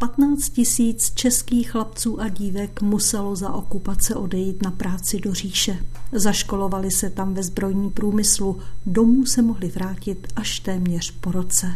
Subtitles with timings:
[0.00, 5.78] 15 tisíc českých chlapců a dívek muselo za okupace odejít na práci do říše.
[6.12, 11.66] Zaškolovali se tam ve zbrojní průmyslu, domů se mohli vrátit až téměř po roce.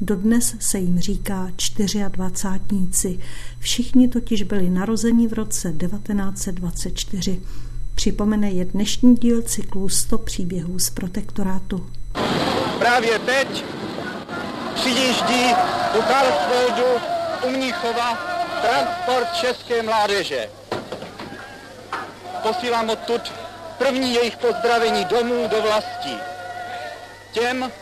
[0.00, 1.50] Dodnes se jim říká
[2.08, 3.18] 24.
[3.58, 7.40] Všichni totiž byli narozeni v roce 1924.
[7.94, 11.86] Připomene je dnešní díl cyklu 100 příběhů z protektorátu.
[12.78, 13.64] Právě teď
[14.74, 15.44] přijíždí
[15.94, 18.18] do Karlsfeldu u Mnichova
[18.60, 20.50] transport české mládeže.
[22.42, 23.32] Posílám odtud
[23.78, 26.18] první jejich pozdravení domů do vlastí.
[27.32, 27.72] Těm,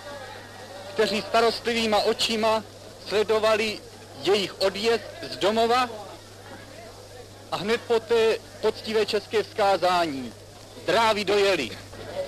[0.95, 2.63] kteří starostlivýma očima
[3.09, 3.81] sledovali
[4.23, 5.89] jejich odjezd z domova
[7.53, 10.33] a hned poté poctivé české vzkázání.
[10.87, 11.71] Dráví dojeli.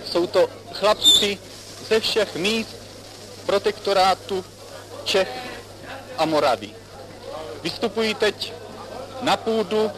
[0.04, 1.38] Jsou to chlapci
[1.88, 2.76] ze všech míst
[3.46, 4.44] protektorátu
[5.04, 5.28] Čech
[6.18, 6.85] a Moravy.
[7.66, 8.52] Vystupují teď
[9.22, 9.90] na půdu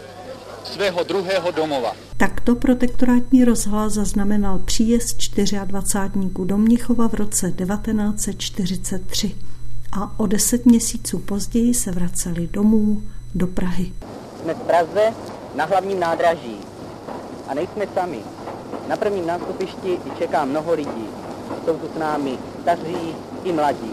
[0.64, 1.92] svého druhého domova.
[2.16, 5.16] Takto protektorátní rozhlas zaznamenal příjezd
[5.64, 6.28] 24.
[6.44, 9.34] do Mnichova v roce 1943
[10.00, 13.02] a o deset měsíců později se vraceli domů
[13.34, 13.92] do Prahy.
[14.42, 15.14] Jsme v Praze
[15.54, 16.56] na hlavním nádraží
[17.48, 18.18] a nejsme sami.
[18.88, 21.08] Na prvním nástupišti čeká mnoho lidí.
[21.64, 23.14] Jsou tu s námi staří
[23.44, 23.92] i mladí.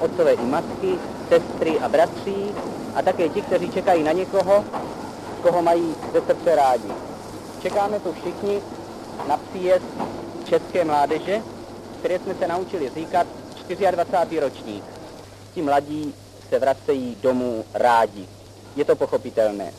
[0.00, 0.98] Otcové i matky,
[1.30, 2.54] sestry a bratří
[2.94, 4.64] a také ti, kteří čekají na někoho,
[5.42, 6.92] koho mají ze srdce rádi.
[7.62, 8.60] Čekáme tu všichni
[9.28, 9.84] na příjezd
[10.44, 11.42] české mládeže,
[11.98, 13.26] které jsme se naučili říkat
[13.90, 14.40] 24.
[14.40, 14.84] ročník.
[15.54, 16.14] Ti mladí
[16.48, 18.26] se vracejí domů rádi.
[18.76, 19.72] Je to pochopitelné.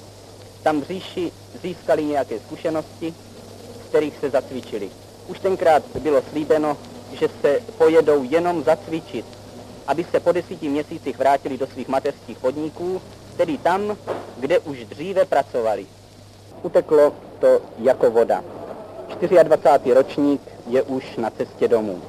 [0.63, 3.13] Tam v říši získali nějaké zkušenosti,
[3.85, 4.89] z kterých se zacvičili.
[5.27, 6.77] Už tenkrát bylo slíbeno,
[7.19, 9.25] že se pojedou jenom zacvičit
[9.87, 13.01] aby se po desíti měsících vrátili do svých mateřských podniků,
[13.37, 13.97] tedy tam,
[14.37, 15.85] kde už dříve pracovali.
[16.63, 18.43] Uteklo to jako voda.
[19.43, 19.93] 24.
[19.93, 22.01] ročník je už na cestě domů.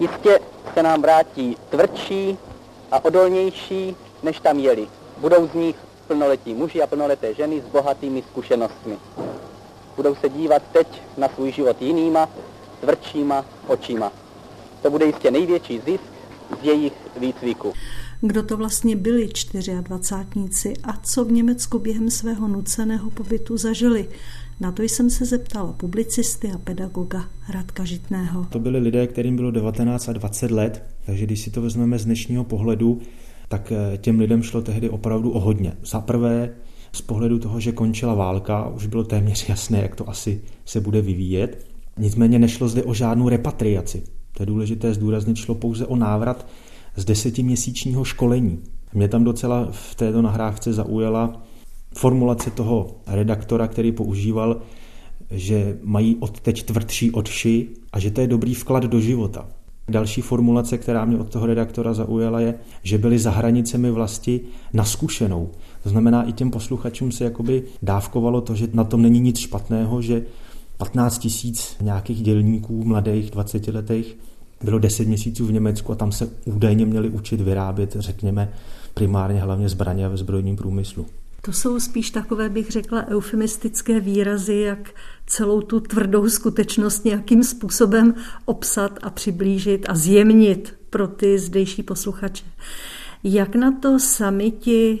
[0.00, 0.40] Jistě
[0.74, 2.38] se nám vrátí tvrdší
[2.92, 4.88] a odolnější, než tam jeli.
[5.18, 5.76] Budou z nich
[6.06, 8.98] plnoletí muži a plnoleté ženy s bohatými zkušenostmi.
[9.96, 12.28] Budou se dívat teď na svůj život jinýma,
[12.80, 14.12] tvrdšíma očima.
[14.82, 16.04] To bude jistě největší zisk,
[16.60, 17.72] z jejich výcviku.
[18.20, 19.28] Kdo to vlastně byli
[19.82, 24.08] 24 a co v Německu během svého nuceného pobytu zažili?
[24.60, 28.46] Na to jsem se zeptala publicisty a pedagoga Radka Žitného.
[28.50, 32.04] To byli lidé, kterým bylo 19 a 20 let, takže když si to vezmeme z
[32.04, 33.00] dnešního pohledu,
[33.48, 35.72] tak eh, těm lidem šlo tehdy opravdu o hodně.
[35.84, 36.54] Za prvé,
[36.92, 41.02] z pohledu toho, že končila válka, už bylo téměř jasné, jak to asi se bude
[41.02, 41.66] vyvíjet.
[41.98, 44.02] Nicméně nešlo zde o žádnou repatriaci.
[44.38, 46.46] To je důležité zdůraznit, šlo pouze o návrat
[46.96, 48.58] z desetiměsíčního školení.
[48.94, 51.42] Mě tam docela v této nahrávce zaujala
[51.94, 54.60] formulace toho redaktora, který používal,
[55.30, 59.48] že mají od teď tvrdší odši a že to je dobrý vklad do života.
[59.88, 64.40] Další formulace, která mě od toho redaktora zaujala, je, že byli za hranicemi vlasti
[64.72, 65.50] na zkušenou.
[65.82, 70.02] To znamená, i těm posluchačům se jakoby dávkovalo to, že na tom není nic špatného,
[70.02, 70.22] že
[70.78, 74.16] 15 tisíc nějakých dělníků, mladých, 20 letých,
[74.64, 78.52] bylo 10 měsíců v Německu a tam se údajně měli učit vyrábět, řekněme,
[78.94, 81.06] primárně hlavně zbraně ve zbrojním průmyslu.
[81.42, 84.90] To jsou spíš takové, bych řekla, eufemistické výrazy, jak
[85.26, 92.44] celou tu tvrdou skutečnost nějakým způsobem obsat a přiblížit a zjemnit pro ty zdejší posluchače.
[93.24, 94.98] Jak na to sami ti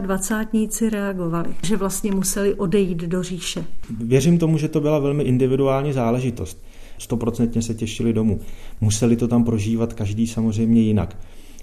[0.00, 3.64] 24 reagovali, že vlastně museli odejít do říše?
[4.00, 6.64] Věřím tomu, že to byla velmi individuální záležitost.
[6.98, 8.40] Stoprocentně se těšili domů.
[8.80, 11.16] Museli to tam prožívat každý samozřejmě jinak.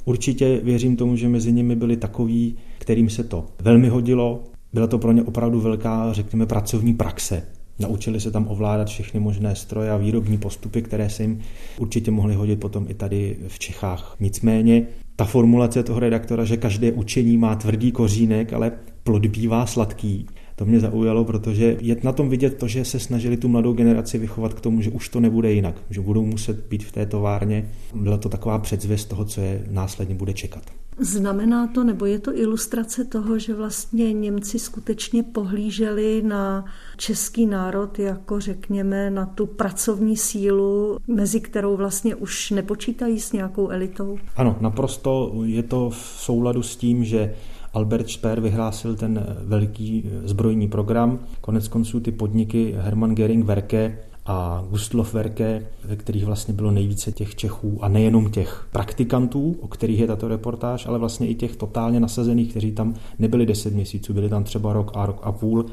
[0.05, 4.43] Určitě věřím tomu, že mezi nimi byli takoví, kterým se to velmi hodilo.
[4.73, 7.43] Byla to pro ně opravdu velká, řekněme, pracovní praxe.
[7.79, 11.39] Naučili se tam ovládat všechny možné stroje a výrobní postupy, které se jim
[11.77, 14.15] určitě mohly hodit potom i tady v Čechách.
[14.19, 18.71] Nicméně ta formulace toho redaktora, že každé učení má tvrdý kořínek, ale
[19.03, 23.37] plod bývá sladký, to mě zaujalo, protože je na tom vidět to, že se snažili
[23.37, 26.83] tu mladou generaci vychovat k tomu, že už to nebude jinak, že budou muset být
[26.83, 27.69] v té továrně.
[27.95, 30.63] Byla to taková předzvěst toho, co je následně bude čekat.
[30.99, 36.65] Znamená to, nebo je to ilustrace toho, že vlastně Němci skutečně pohlíželi na
[36.97, 43.69] český národ jako, řekněme, na tu pracovní sílu, mezi kterou vlastně už nepočítají s nějakou
[43.69, 44.17] elitou?
[44.35, 47.35] Ano, naprosto je to v souladu s tím, že
[47.73, 51.19] Albert Speer vyhlásil ten velký zbrojní program.
[51.41, 57.35] Konec konců ty podniky Hermann Göring Werke a Gustloferke, ve kterých vlastně bylo nejvíce těch
[57.35, 61.99] Čechů a nejenom těch praktikantů, o kterých je tato reportáž, ale vlastně i těch totálně
[61.99, 65.65] nasazených, kteří tam nebyli 10 měsíců, byli tam třeba rok a rok a půl.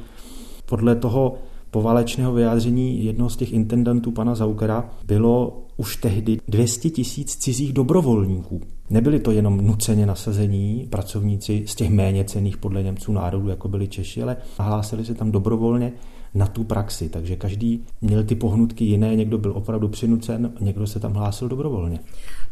[0.66, 1.34] Podle toho
[1.70, 8.60] poválečného vyjádření jednoho z těch intendantů pana Zaukera bylo už tehdy 200 tisíc cizích dobrovolníků.
[8.90, 13.88] Nebyli to jenom nuceně nasazení pracovníci z těch méně cených podle Němců národů, jako byli
[13.88, 15.92] Češi, ale nahlásili se tam dobrovolně
[16.34, 17.08] na tu praxi.
[17.08, 22.00] Takže každý měl ty pohnutky jiné, někdo byl opravdu přinucen, někdo se tam hlásil dobrovolně.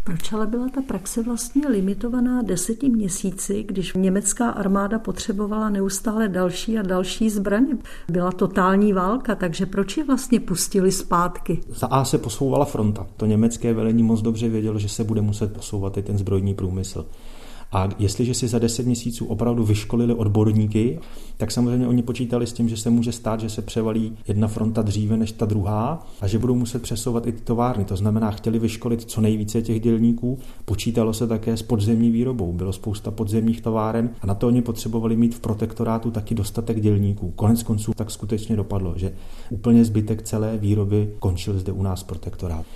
[0.05, 6.79] Proč ale byla ta praxe vlastně limitovaná deseti měsíci, když německá armáda potřebovala neustále další
[6.79, 7.79] a další zbraně?
[8.09, 11.61] Byla totální válka, takže proč je vlastně pustili zpátky?
[11.69, 13.07] Za A se posouvala fronta.
[13.17, 17.07] To německé velení moc dobře vědělo, že se bude muset posouvat i ten zbrojní průmysl.
[17.77, 20.99] A jestliže si za 10 měsíců opravdu vyškolili odborníky,
[21.37, 24.83] tak samozřejmě oni počítali s tím, že se může stát, že se převalí jedna fronta
[24.83, 27.85] dříve než ta druhá a že budou muset přesouvat i ty továrny.
[27.85, 30.39] To znamená, chtěli vyškolit co nejvíce těch dělníků.
[30.65, 32.53] Počítalo se také s podzemní výrobou.
[32.53, 37.33] Bylo spousta podzemních továren a na to oni potřebovali mít v protektorátu taky dostatek dělníků.
[37.37, 39.13] Konec konců tak skutečně dopadlo, že
[39.51, 42.67] úplně zbytek celé výroby končil zde u nás protektorát.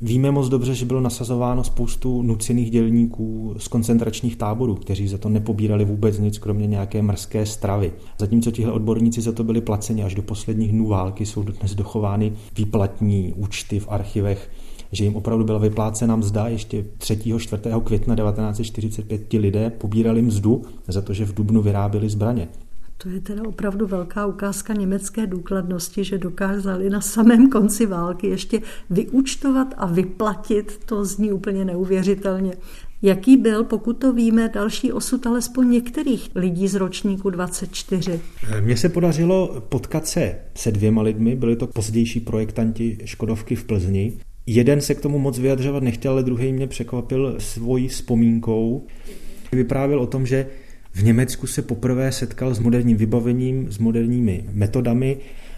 [0.00, 5.28] Víme moc dobře, že bylo nasazováno spoustu nucených dělníků z koncentračních táborů, kteří za to
[5.28, 7.92] nepobírali vůbec nic, kromě nějaké mrzké stravy.
[8.18, 12.32] Zatímco tihle odborníci za to byli placeni až do posledních dnů války, jsou dnes dochovány
[12.56, 14.50] výplatní účty v archivech
[14.92, 16.48] že jim opravdu byla vyplácena mzda.
[16.48, 17.18] Ještě 3.
[17.38, 17.62] 4.
[17.84, 22.48] května 1945 ti lidé pobírali mzdu za to, že v Dubnu vyráběli zbraně.
[22.98, 28.60] To je teda opravdu velká ukázka německé důkladnosti, že dokázali na samém konci války ještě
[28.90, 30.80] vyúčtovat a vyplatit.
[30.86, 32.52] To zní úplně neuvěřitelně.
[33.02, 38.20] Jaký byl, pokud to víme, další osud alespoň některých lidí z ročníku 24?
[38.60, 44.12] Mně se podařilo potkat se se dvěma lidmi, byli to pozdější projektanti Škodovky v Plzni.
[44.46, 48.86] Jeden se k tomu moc vyjadřovat nechtěl, ale druhý mě překvapil svojí vzpomínkou.
[49.52, 50.46] Vyprávěl o tom, že
[50.96, 55.16] v Německu se poprvé setkal s moderním vybavením, s moderními metodami,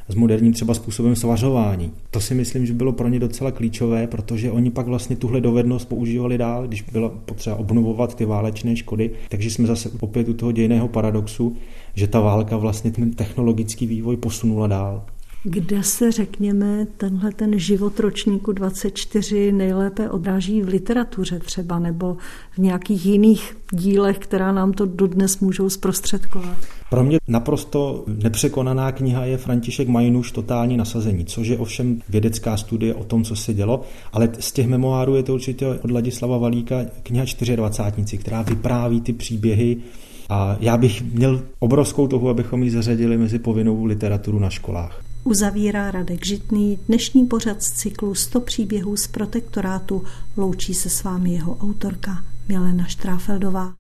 [0.08, 1.92] s moderním třeba způsobem svařování.
[2.10, 5.88] To si myslím, že bylo pro ně docela klíčové, protože oni pak vlastně tuhle dovednost
[5.88, 9.10] používali dál, když bylo potřeba obnovovat ty válečné škody.
[9.28, 11.56] Takže jsme zase opět u toho dějného paradoxu,
[11.94, 15.04] že ta válka vlastně ten technologický vývoj posunula dál
[15.44, 22.16] kde se, řekněme, tenhle ten život ročníku 24 nejlépe odráží v literatuře třeba, nebo
[22.52, 26.56] v nějakých jiných dílech, která nám to dodnes můžou zprostředkovat.
[26.90, 32.94] Pro mě naprosto nepřekonaná kniha je František Majnuš Totální nasazení, což je ovšem vědecká studie
[32.94, 33.80] o tom, co se dělo,
[34.12, 37.24] ale z těch memoárů je to určitě od Ladislava Valíka kniha
[37.56, 39.76] 24, která vypráví ty příběhy
[40.28, 45.07] a já bych měl obrovskou toho, abychom ji zařadili mezi povinnou literaturu na školách.
[45.28, 50.04] Uzavírá Radek Žitný dnešní pořad z cyklu 100 příběhů z protektorátu.
[50.36, 53.74] Loučí se s vámi jeho autorka Milena Štráfeldová.